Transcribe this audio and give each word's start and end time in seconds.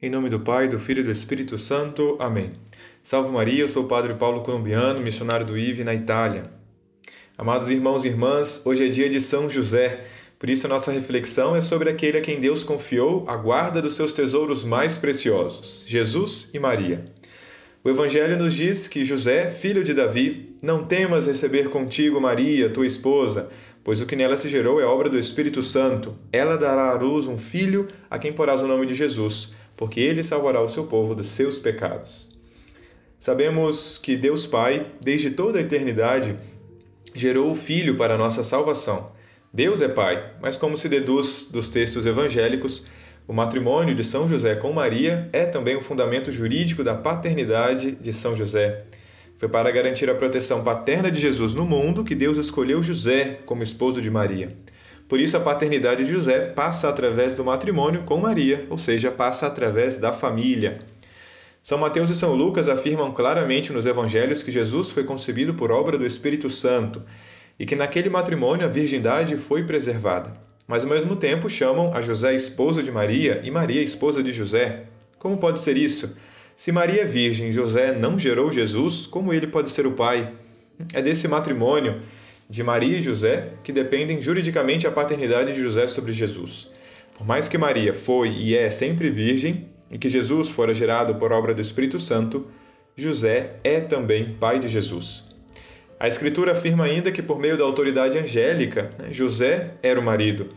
Em 0.00 0.08
nome 0.08 0.28
do 0.28 0.38
Pai, 0.38 0.68
do 0.68 0.78
Filho 0.78 1.00
e 1.00 1.02
do 1.02 1.10
Espírito 1.10 1.58
Santo. 1.58 2.16
Amém. 2.20 2.52
Salve 3.02 3.32
Maria, 3.32 3.64
eu 3.64 3.68
sou 3.68 3.82
o 3.82 3.88
Padre 3.88 4.14
Paulo 4.14 4.42
Colombiano, 4.42 5.00
missionário 5.00 5.44
do 5.44 5.58
IVE 5.58 5.82
na 5.82 5.92
Itália. 5.92 6.44
Amados 7.36 7.68
irmãos 7.68 8.04
e 8.04 8.08
irmãs, 8.08 8.62
hoje 8.64 8.86
é 8.86 8.88
dia 8.88 9.08
de 9.08 9.20
São 9.20 9.50
José, 9.50 10.04
por 10.38 10.48
isso 10.48 10.66
a 10.66 10.68
nossa 10.68 10.92
reflexão 10.92 11.56
é 11.56 11.60
sobre 11.60 11.90
aquele 11.90 12.18
a 12.18 12.20
quem 12.20 12.38
Deus 12.38 12.62
confiou 12.62 13.24
a 13.26 13.34
guarda 13.34 13.82
dos 13.82 13.96
seus 13.96 14.12
tesouros 14.12 14.62
mais 14.62 14.96
preciosos, 14.96 15.82
Jesus 15.84 16.48
e 16.54 16.60
Maria. 16.60 17.04
O 17.82 17.90
Evangelho 17.90 18.38
nos 18.38 18.54
diz 18.54 18.86
que 18.86 19.04
José, 19.04 19.50
filho 19.50 19.82
de 19.82 19.94
Davi, 19.94 20.54
não 20.62 20.84
temas 20.84 21.26
receber 21.26 21.70
contigo 21.70 22.20
Maria, 22.20 22.70
tua 22.70 22.86
esposa, 22.86 23.48
pois 23.82 24.00
o 24.00 24.06
que 24.06 24.14
nela 24.14 24.36
se 24.36 24.48
gerou 24.48 24.80
é 24.80 24.84
obra 24.84 25.08
do 25.08 25.18
Espírito 25.18 25.60
Santo. 25.60 26.16
Ela 26.32 26.56
dará 26.56 26.90
à 26.90 26.94
luz 26.94 27.26
um 27.26 27.36
filho 27.36 27.88
a 28.08 28.16
quem 28.16 28.32
porás 28.32 28.62
o 28.62 28.68
nome 28.68 28.86
de 28.86 28.94
Jesus 28.94 29.57
porque 29.78 30.00
ele 30.00 30.24
salvará 30.24 30.60
o 30.60 30.68
seu 30.68 30.84
povo 30.84 31.14
dos 31.14 31.28
seus 31.28 31.56
pecados. 31.56 32.26
Sabemos 33.16 33.96
que 33.96 34.16
Deus 34.16 34.44
Pai, 34.44 34.88
desde 35.00 35.30
toda 35.30 35.58
a 35.58 35.62
eternidade, 35.62 36.36
gerou 37.14 37.52
o 37.52 37.54
Filho 37.54 37.96
para 37.96 38.14
a 38.14 38.18
nossa 38.18 38.42
salvação. 38.42 39.12
Deus 39.52 39.80
é 39.80 39.88
Pai, 39.88 40.32
mas 40.42 40.56
como 40.56 40.76
se 40.76 40.88
deduz 40.88 41.48
dos 41.50 41.68
textos 41.68 42.06
evangélicos, 42.06 42.86
o 43.26 43.32
matrimônio 43.32 43.94
de 43.94 44.02
São 44.02 44.28
José 44.28 44.56
com 44.56 44.72
Maria 44.72 45.28
é 45.32 45.46
também 45.46 45.76
o 45.76 45.82
fundamento 45.82 46.32
jurídico 46.32 46.82
da 46.82 46.94
paternidade 46.94 47.92
de 47.92 48.12
São 48.12 48.34
José. 48.34 48.84
Foi 49.38 49.48
para 49.48 49.70
garantir 49.70 50.10
a 50.10 50.14
proteção 50.14 50.64
paterna 50.64 51.08
de 51.08 51.20
Jesus 51.20 51.54
no 51.54 51.64
mundo 51.64 52.02
que 52.02 52.16
Deus 52.16 52.36
escolheu 52.36 52.82
José 52.82 53.38
como 53.46 53.62
esposo 53.62 54.02
de 54.02 54.10
Maria. 54.10 54.56
Por 55.08 55.18
isso, 55.18 55.36
a 55.36 55.40
paternidade 55.40 56.04
de 56.04 56.10
José 56.10 56.46
passa 56.46 56.88
através 56.88 57.34
do 57.34 57.42
matrimônio 57.42 58.02
com 58.02 58.18
Maria, 58.18 58.66
ou 58.68 58.76
seja, 58.76 59.10
passa 59.10 59.46
através 59.46 59.96
da 59.96 60.12
família. 60.12 60.80
São 61.62 61.78
Mateus 61.78 62.10
e 62.10 62.14
São 62.14 62.34
Lucas 62.34 62.68
afirmam 62.68 63.12
claramente 63.12 63.72
nos 63.72 63.86
evangelhos 63.86 64.42
que 64.42 64.50
Jesus 64.50 64.90
foi 64.90 65.04
concebido 65.04 65.54
por 65.54 65.70
obra 65.70 65.96
do 65.96 66.06
Espírito 66.06 66.50
Santo 66.50 67.02
e 67.58 67.66
que 67.66 67.74
naquele 67.74 68.08
matrimônio 68.08 68.66
a 68.66 68.70
virgindade 68.70 69.36
foi 69.36 69.64
preservada. 69.64 70.32
Mas 70.66 70.84
ao 70.84 70.90
mesmo 70.90 71.16
tempo 71.16 71.48
chamam 71.48 71.94
a 71.94 72.02
José 72.02 72.34
esposo 72.34 72.82
de 72.82 72.90
Maria 72.90 73.40
e 73.42 73.50
Maria 73.50 73.82
esposa 73.82 74.22
de 74.22 74.32
José. 74.32 74.84
Como 75.18 75.38
pode 75.38 75.58
ser 75.58 75.76
isso? 75.76 76.16
Se 76.54 76.70
Maria 76.70 77.02
é 77.02 77.06
virgem 77.06 77.48
e 77.48 77.52
José 77.52 77.92
não 77.92 78.18
gerou 78.18 78.52
Jesus, 78.52 79.06
como 79.06 79.32
ele 79.32 79.46
pode 79.46 79.70
ser 79.70 79.86
o 79.86 79.92
pai? 79.92 80.32
É 80.92 81.00
desse 81.00 81.26
matrimônio 81.26 82.02
de 82.48 82.62
Maria 82.62 82.98
e 82.98 83.02
José, 83.02 83.50
que 83.62 83.72
dependem 83.72 84.22
juridicamente 84.22 84.86
a 84.86 84.90
paternidade 84.90 85.52
de 85.52 85.62
José 85.62 85.86
sobre 85.86 86.12
Jesus. 86.12 86.70
Por 87.16 87.26
mais 87.26 87.48
que 87.48 87.58
Maria 87.58 87.92
foi 87.92 88.30
e 88.30 88.56
é 88.56 88.70
sempre 88.70 89.10
virgem, 89.10 89.68
e 89.90 89.98
que 89.98 90.08
Jesus 90.08 90.48
fora 90.48 90.72
gerado 90.72 91.16
por 91.16 91.32
obra 91.32 91.54
do 91.54 91.60
Espírito 91.60 91.98
Santo, 91.98 92.46
José 92.96 93.56
é 93.62 93.80
também 93.80 94.34
pai 94.38 94.58
de 94.58 94.68
Jesus. 94.68 95.24
A 96.00 96.06
Escritura 96.06 96.52
afirma 96.52 96.84
ainda 96.84 97.10
que, 97.10 97.22
por 97.22 97.38
meio 97.38 97.56
da 97.56 97.64
autoridade 97.64 98.18
angélica, 98.18 98.90
né, 98.98 99.08
José 99.12 99.72
era 99.82 99.98
o 99.98 100.02
marido. 100.02 100.48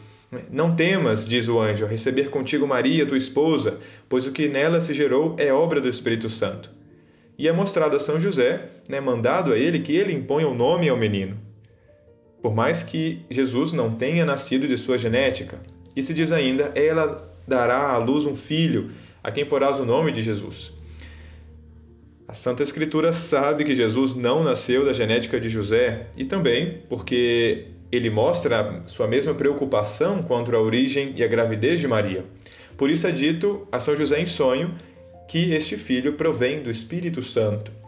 Não 0.50 0.76
temas, 0.76 1.28
diz 1.28 1.50
o 1.50 1.60
anjo, 1.60 1.86
receber 1.86 2.30
contigo 2.30 2.68
Maria, 2.68 3.06
tua 3.06 3.18
esposa, 3.18 3.80
pois 4.08 4.26
o 4.26 4.32
que 4.32 4.48
nela 4.48 4.80
se 4.80 4.94
gerou 4.94 5.36
é 5.38 5.52
obra 5.52 5.82
do 5.82 5.90
Espírito 5.90 6.30
Santo. 6.30 6.72
E 7.38 7.48
é 7.48 7.52
mostrado 7.52 7.96
a 7.96 8.00
São 8.00 8.20
José, 8.20 8.70
né, 8.88 9.02
mandado 9.02 9.52
a 9.52 9.58
ele, 9.58 9.80
que 9.80 9.96
ele 9.96 10.14
imponha 10.14 10.48
o 10.48 10.54
nome 10.54 10.88
ao 10.88 10.96
menino. 10.96 11.38
Por 12.42 12.56
mais 12.56 12.82
que 12.82 13.24
Jesus 13.30 13.72
não 13.72 13.94
tenha 13.96 14.26
nascido 14.26 14.68
de 14.68 14.78
sua 14.78 14.98
genética, 14.98 15.60
e 15.96 16.02
se 16.02 16.14
diz 16.14 16.32
ainda, 16.32 16.72
ela 16.76 17.30
dará 17.48 17.92
à 17.92 17.98
luz 17.98 18.26
um 18.26 18.36
filho, 18.36 18.92
a 19.24 19.32
quem 19.32 19.46
porás 19.46 19.80
o 19.80 19.86
nome 19.86 20.12
de 20.12 20.22
Jesus. 20.22 20.74
A 22.28 22.34
Santa 22.34 22.64
Escritura 22.64 23.12
sabe 23.12 23.66
que 23.66 23.76
Jesus 23.76 24.16
não 24.16 24.42
nasceu 24.42 24.86
da 24.86 24.94
genética 24.94 25.40
de 25.40 25.50
José 25.50 26.08
e 26.16 26.24
também 26.24 26.82
porque 26.88 27.68
ele 27.92 28.10
mostra 28.10 28.84
sua 28.86 29.06
mesma 29.06 29.34
preocupação 29.34 30.24
quanto 30.24 30.56
à 30.56 30.60
origem 30.60 31.14
e 31.18 31.24
a 31.24 31.28
gravidez 31.28 31.82
de 31.82 31.90
Maria. 31.90 32.24
Por 32.78 32.90
isso 32.90 33.06
é 33.06 33.12
dito 33.12 33.68
a 33.70 33.82
São 33.82 33.98
José 33.98 34.22
em 34.22 34.26
sonho 34.26 34.74
que 35.28 35.52
este 35.52 35.76
filho 35.76 36.14
provém 36.14 36.64
do 36.64 36.72
Espírito 36.72 37.22
Santo. 37.22 37.81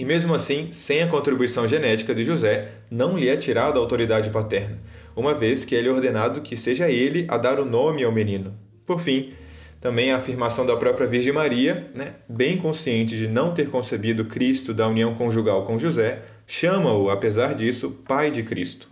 E 0.00 0.04
mesmo 0.04 0.34
assim, 0.34 0.72
sem 0.72 1.02
a 1.02 1.06
contribuição 1.06 1.68
genética 1.68 2.14
de 2.14 2.24
José, 2.24 2.68
não 2.90 3.18
lhe 3.18 3.28
é 3.28 3.36
tirada 3.36 3.78
a 3.78 3.82
autoridade 3.82 4.30
paterna, 4.30 4.78
uma 5.14 5.34
vez 5.34 5.62
que 5.62 5.74
ele 5.74 5.88
é 5.88 5.92
ordenado 5.92 6.40
que 6.40 6.56
seja 6.56 6.90
ele 6.90 7.26
a 7.28 7.36
dar 7.36 7.60
o 7.60 7.66
nome 7.66 8.02
ao 8.02 8.10
menino. 8.10 8.54
Por 8.86 8.98
fim, 8.98 9.34
também 9.78 10.10
a 10.10 10.16
afirmação 10.16 10.64
da 10.64 10.74
própria 10.74 11.06
Virgem 11.06 11.34
Maria, 11.34 11.90
né, 11.94 12.14
bem 12.26 12.56
consciente 12.56 13.14
de 13.14 13.28
não 13.28 13.52
ter 13.52 13.68
concebido 13.68 14.24
Cristo 14.24 14.72
da 14.72 14.88
união 14.88 15.14
conjugal 15.14 15.66
com 15.66 15.78
José, 15.78 16.22
chama-o, 16.46 17.10
apesar 17.10 17.54
disso, 17.54 17.90
pai 18.08 18.30
de 18.30 18.42
Cristo. 18.42 18.88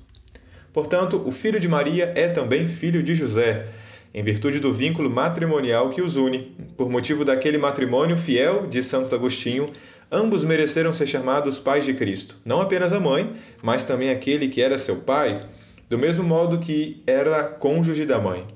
Portanto, 0.75 1.23
o 1.25 1.33
filho 1.33 1.59
de 1.59 1.69
Maria 1.69 2.13
é 2.15 2.29
também 2.29 2.69
filho 2.69 3.03
de 3.03 3.15
José, 3.15 3.67
em 4.13 4.23
virtude 4.23 4.61
do 4.61 4.73
vínculo 4.73 5.09
matrimonial 5.09 5.91
que 5.91 6.03
os 6.03 6.17
une. 6.17 6.55
Por 6.77 6.91
motivo 6.91 7.25
daquele 7.25 7.57
matrimônio 7.57 8.17
fiel 8.17 8.67
de 8.67 8.83
Santo 8.83 9.15
Agostinho, 9.15 9.71
ambos 10.11 10.45
mereceram 10.45 10.93
ser 10.93 11.07
chamados 11.07 11.59
pais 11.59 11.85
de 11.85 11.95
Cristo, 11.95 12.37
não 12.45 12.61
apenas 12.61 12.93
a 12.93 13.01
mãe, 13.01 13.35
mas 13.63 13.85
também 13.85 14.11
aquele 14.11 14.49
que 14.49 14.61
era 14.61 14.79
seu 14.79 14.97
pai, 14.97 15.47
do 15.89 15.99
mesmo 15.99 16.25
modo 16.25 16.59
que 16.59 17.03
era 17.07 17.45
cônjuge 17.45 18.05
da 18.05 18.19
mãe. 18.19 18.47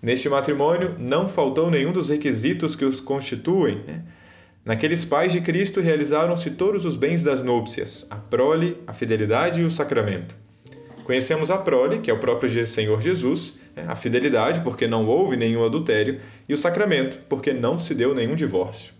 Neste 0.00 0.28
matrimônio 0.28 0.94
não 0.98 1.28
faltou 1.28 1.70
nenhum 1.70 1.92
dos 1.92 2.08
requisitos 2.08 2.76
que 2.76 2.84
os 2.84 3.00
constituem. 3.00 3.82
Né? 3.86 4.02
Naqueles 4.64 5.04
pais 5.04 5.32
de 5.32 5.40
Cristo 5.40 5.80
realizaram-se 5.80 6.52
todos 6.52 6.84
os 6.84 6.94
bens 6.94 7.24
das 7.24 7.42
núpcias, 7.42 8.06
a 8.10 8.16
prole, 8.16 8.76
a 8.86 8.92
fidelidade 8.92 9.60
e 9.60 9.64
o 9.64 9.70
sacramento. 9.70 10.36
Conhecemos 11.04 11.50
a 11.50 11.56
prole, 11.56 11.98
que 11.98 12.10
é 12.10 12.14
o 12.14 12.18
próprio 12.18 12.66
Senhor 12.66 13.00
Jesus, 13.00 13.58
né? 13.74 13.86
a 13.88 13.96
fidelidade, 13.96 14.60
porque 14.60 14.86
não 14.86 15.06
houve 15.06 15.36
nenhum 15.36 15.64
adultério, 15.64 16.20
e 16.48 16.54
o 16.54 16.58
sacramento, 16.58 17.18
porque 17.28 17.52
não 17.52 17.78
se 17.78 17.94
deu 17.94 18.14
nenhum 18.14 18.36
divórcio. 18.36 18.92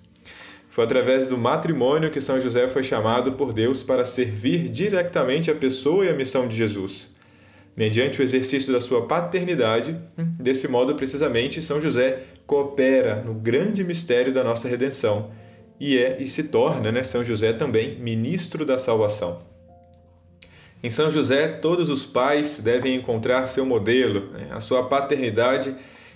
Foi 0.79 0.85
através 0.85 1.27
do 1.27 1.37
matrimônio 1.37 2.09
que 2.09 2.21
São 2.21 2.41
José 2.41 2.69
foi 2.69 2.85
chamado 2.85 3.33
por 3.33 3.53
Deus 3.53 3.83
para 3.83 4.05
servir 4.05 4.69
diretamente 4.69 5.51
a 5.51 5.55
pessoa 5.57 6.05
e 6.05 6.09
a 6.09 6.15
missão 6.15 6.47
de 6.47 6.55
Jesus. 6.55 7.13
Mediante 7.77 8.21
o 8.21 8.23
exercício 8.23 8.73
da 8.73 8.81
sua 8.81 9.05
paternidade, 9.05 10.01
desse 10.39 10.69
modo, 10.69 10.95
precisamente, 10.95 11.61
São 11.61 11.81
José 11.81 12.23
coopera 12.47 13.25
no 13.25 13.35
grande 13.35 13.83
mistério 13.83 14.33
da 14.33 14.45
nossa 14.45 14.69
redenção 14.69 15.33
e 15.81 15.99
é 15.99 16.23
e 16.23 16.29
se 16.29 16.45
torna, 16.45 16.93
né, 16.93 17.03
São 17.03 17.25
José 17.25 17.53
também 17.53 17.99
ministro 17.99 18.65
da 18.65 18.79
salvação. 18.79 19.41
Em 20.81 20.91
São 20.91 21.11
José, 21.11 21.49
todos 21.49 21.91
os 21.91 22.07
pais 22.07 22.61
devem 22.61 22.95
encontrar 22.95 23.49
seu 23.49 23.67
modelo. 23.67 24.31
Né? 24.31 24.47
A 24.53 24.61
sua 24.61 24.85
paternidade 24.85 25.75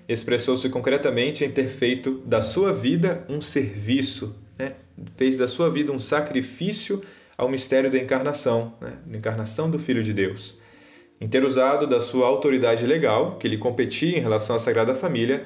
expressou-se 0.09 0.69
concretamente 0.69 1.45
em 1.45 1.51
ter 1.51 1.69
feito 1.69 2.23
da 2.25 2.41
sua 2.41 2.73
vida 2.73 3.25
um 3.29 3.43
serviço 3.43 4.41
né, 4.59 4.75
fez 5.17 5.37
da 5.37 5.49
sua 5.49 5.71
vida 5.71 5.93
um 5.93 6.01
sacrifício 6.01 7.03
ao 7.37 7.49
mistério 7.49 7.91
da 7.91 7.99
encarnação, 7.99 8.75
né, 8.81 8.93
da 9.07 9.19
encarnação 9.19 9.71
do 9.71 9.79
Filho 9.79 10.03
de 10.03 10.13
Deus. 10.13 10.59
Em 11.21 11.29
ter 11.29 11.45
usado 11.45 11.87
da 11.87 12.01
sua 12.01 12.27
autoridade 12.27 12.85
legal, 12.87 13.37
que 13.39 13.49
lhe 13.49 13.57
competia 13.57 14.19
em 14.19 14.21
relação 14.21 14.57
à 14.57 14.59
Sagrada 14.59 14.95
Família, 14.95 15.45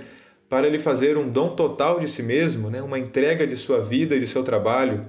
para 0.48 0.68
lhe 0.68 0.78
fazer 0.78 1.16
um 1.16 1.28
dom 1.28 1.50
total 1.50 1.98
de 1.98 2.08
si 2.08 2.22
mesmo, 2.22 2.70
né, 2.70 2.80
uma 2.80 2.98
entrega 2.98 3.46
de 3.46 3.56
sua 3.56 3.80
vida 3.80 4.14
e 4.14 4.20
de 4.20 4.26
seu 4.26 4.42
trabalho, 4.42 5.04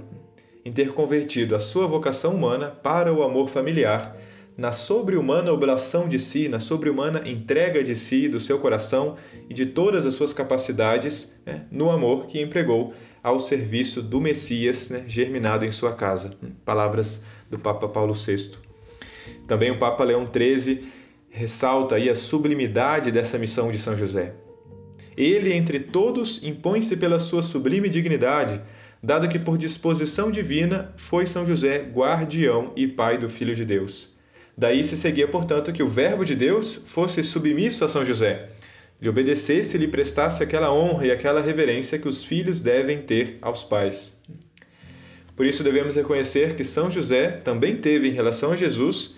em 0.65 0.71
ter 0.71 0.91
convertido 0.93 1.55
a 1.55 1.59
sua 1.59 1.87
vocação 1.87 2.35
humana 2.35 2.67
para 2.67 3.13
o 3.13 3.23
amor 3.23 3.49
familiar, 3.49 4.17
na 4.57 4.71
sobre-humana 4.71 5.51
oblação 5.51 6.09
de 6.09 6.17
si, 6.17 6.49
na 6.49 6.59
sobre-humana 6.59 7.21
entrega 7.25 7.83
de 7.83 7.95
si, 7.95 8.27
do 8.27 8.39
seu 8.39 8.57
coração 8.57 9.15
e 9.47 9.53
de 9.53 9.67
todas 9.67 10.05
as 10.05 10.15
suas 10.15 10.33
capacidades, 10.33 11.33
né, 11.45 11.65
no 11.71 11.91
amor 11.91 12.25
que 12.25 12.41
empregou 12.41 12.93
ao 13.27 13.39
serviço 13.39 14.01
do 14.01 14.21
Messias, 14.21 14.89
né, 14.89 15.03
germinado 15.07 15.65
em 15.65 15.71
sua 15.71 15.94
casa. 15.94 16.33
Palavras 16.63 17.24
do 17.50 17.59
Papa 17.59 17.88
Paulo 17.88 18.13
VI. 18.13 18.51
Também 19.45 19.69
o 19.69 19.77
Papa 19.77 20.03
Leão 20.03 20.25
XIII 20.25 20.88
ressalta 21.29 21.95
aí 21.95 22.09
a 22.09 22.15
sublimidade 22.15 23.12
dessa 23.12 23.38
missão 23.38 23.69
de 23.69 23.79
São 23.79 23.97
José. 23.97 24.33
Ele, 25.15 25.51
entre 25.53 25.79
todos, 25.79 26.41
impõe-se 26.44 26.95
pela 26.95 27.19
sua 27.19 27.41
sublime 27.41 27.89
dignidade, 27.89 28.62
dado 29.03 29.27
que, 29.27 29.39
por 29.39 29.57
disposição 29.57 30.31
divina, 30.31 30.94
foi 30.95 31.25
São 31.25 31.45
José 31.45 31.79
guardião 31.79 32.71
e 32.75 32.88
pai 32.88 33.18
do 33.18 33.29
Filho 33.29 33.56
de 33.56 33.65
Deus. 33.65 34.18
Daí 34.57 34.83
se 34.83 34.95
seguia, 34.95 35.27
portanto, 35.27 35.74
que 35.74 35.83
o 35.83 35.88
Verbo 35.88 36.24
de 36.24 36.35
Deus 36.35 36.83
fosse 36.88 37.24
submisso 37.24 37.83
a 37.83 37.89
São 37.89 38.06
José, 38.06 38.50
lhe 39.01 39.09
obedecesse 39.09 39.77
e 39.77 39.79
lhe 39.79 39.88
prestasse 39.88 40.41
aquela 40.41 40.73
honra 40.73 41.07
e 41.07 41.11
aquela 41.11 41.41
reverência 41.41 41.99
que 41.99 42.07
os 42.07 42.23
filhos 42.23 42.59
devem 42.59 43.01
ter 43.01 43.38
aos 43.41 43.63
pais. 43.63 44.21
Por 45.35 45.45
isso 45.45 45.63
devemos 45.63 45.95
reconhecer 45.95 46.55
que 46.55 46.63
São 46.63 46.89
José 46.89 47.29
também 47.29 47.75
teve 47.75 48.07
em 48.07 48.13
relação 48.13 48.51
a 48.51 48.55
Jesus, 48.55 49.15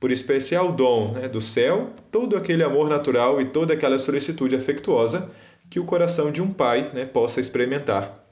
por 0.00 0.10
especial 0.10 0.72
dom 0.72 1.12
né, 1.12 1.28
do 1.28 1.40
céu, 1.40 1.92
todo 2.10 2.36
aquele 2.36 2.62
amor 2.62 2.88
natural 2.88 3.40
e 3.40 3.46
toda 3.46 3.74
aquela 3.74 3.98
solicitude 3.98 4.56
afetuosa 4.56 5.30
que 5.68 5.78
o 5.78 5.84
coração 5.84 6.32
de 6.32 6.40
um 6.40 6.50
pai 6.50 6.90
né, 6.94 7.04
possa 7.04 7.40
experimentar. 7.40 8.24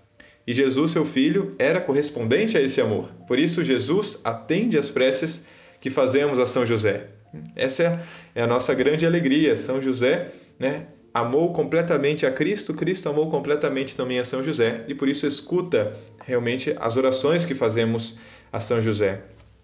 E 0.46 0.52
Jesus, 0.52 0.92
seu 0.92 1.04
filho, 1.04 1.54
era 1.58 1.80
correspondente 1.80 2.56
a 2.56 2.60
esse 2.62 2.80
amor. 2.80 3.10
Por 3.26 3.38
isso, 3.38 3.64
Jesus 3.64 4.20
atende 4.24 4.78
às 4.78 4.88
preces 4.88 5.46
que 5.80 5.90
fazemos 5.90 6.38
a 6.38 6.46
São 6.46 6.64
José. 6.64 7.08
Essa 7.54 8.00
é 8.34 8.42
a 8.42 8.46
nossa 8.46 8.72
grande 8.72 9.04
alegria. 9.04 9.56
São 9.56 9.82
José 9.82 10.28
né, 10.58 10.86
amou 11.12 11.52
completamente 11.52 12.26
a 12.26 12.30
Cristo, 12.30 12.74
Cristo 12.74 13.08
amou 13.08 13.30
completamente 13.30 13.96
também 13.96 14.18
a 14.18 14.24
São 14.24 14.42
José 14.42 14.84
e 14.86 14.94
por 14.94 15.08
isso 15.08 15.26
escuta 15.26 15.96
realmente 16.24 16.76
as 16.78 16.96
orações 16.96 17.44
que 17.44 17.54
fazemos 17.54 18.18
a 18.52 18.60
São 18.60 18.82
José. 18.82 19.22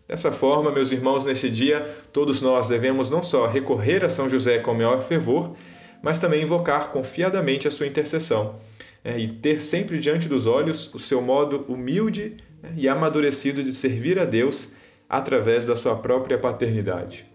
Dessa 0.09 0.33
forma, 0.33 0.71
meus 0.71 0.93
irmãos, 0.93 1.25
neste 1.25 1.50
dia, 1.50 1.81
todos 2.12 2.43
nós 2.43 2.69
devemos 2.69 3.09
não 3.09 3.23
só 3.23 3.47
recorrer 3.47 4.05
a 4.05 4.09
São 4.09 4.29
José 4.29 4.59
com 4.59 4.75
maior 4.75 5.03
fervor, 5.03 5.55
mas 6.03 6.19
também 6.19 6.43
invocar 6.43 6.91
confiadamente 6.91 7.69
a 7.69 7.71
sua 7.71 7.87
intercessão 7.87 8.59
é, 9.05 9.19
e 9.19 9.29
ter 9.29 9.61
sempre 9.61 9.99
diante 9.99 10.29
dos 10.29 10.47
olhos 10.47 10.93
o 10.95 10.99
seu 10.99 11.21
modo 11.21 11.65
humilde 11.69 12.37
né, 12.62 12.73
e 12.77 12.88
amadurecido 12.88 13.62
de 13.62 13.75
servir 13.75 14.19
a 14.19 14.25
Deus 14.25 14.73
através 15.09 15.67
da 15.67 15.77
sua 15.77 15.97
própria 15.97 16.38
paternidade. 16.38 17.27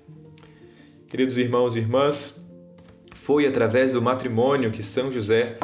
Queridos 1.08 1.38
irmãos 1.38 1.76
e 1.76 1.80
irmãs, 1.80 2.36
foi 3.18 3.46
através 3.48 3.92
do 3.92 4.02
matrimônio 4.02 4.72
que 4.72 4.84
São 4.84 5.12
José 5.12 5.58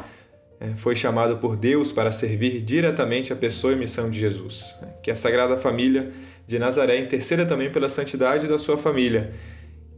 é, 0.59 0.73
foi 0.75 0.95
chamado 0.95 1.37
por 1.37 1.55
Deus 1.55 1.91
para 1.91 2.11
servir 2.11 2.61
diretamente 2.61 3.31
a 3.31 3.35
pessoa 3.35 3.73
e 3.73 3.75
missão 3.75 4.09
de 4.09 4.19
Jesus. 4.19 4.75
Que 5.01 5.11
a 5.11 5.15
Sagrada 5.15 5.55
Família 5.55 6.11
de 6.47 6.57
Nazaré 6.59 6.99
interceda 6.99 7.45
também 7.45 7.71
pela 7.71 7.87
santidade 7.87 8.47
da 8.47 8.57
sua 8.57 8.77
família 8.77 9.31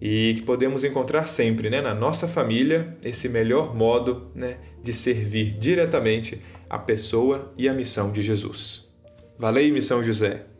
e 0.01 0.33
que 0.35 0.41
podemos 0.41 0.83
encontrar 0.83 1.27
sempre 1.27 1.69
né, 1.69 1.81
na 1.81 1.95
nossa 1.95 2.27
família 2.27 2.95
esse 3.03 3.29
melhor 3.29 3.73
modo 3.73 4.29
né, 4.35 4.57
de 4.83 4.93
servir 4.93 5.57
diretamente 5.57 6.41
a 6.69 6.77
pessoa 6.77 7.53
e 7.57 7.69
a 7.69 7.73
missão 7.73 8.11
de 8.11 8.21
Jesus. 8.21 8.87
Valeu, 9.39 9.73
Missão 9.73 10.03
José! 10.03 10.54